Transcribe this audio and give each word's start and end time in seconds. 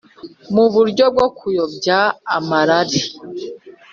muburyo 0.53 1.05
bwo 1.13 1.27
kuyobya 1.37 1.99
amarari 2.37 3.01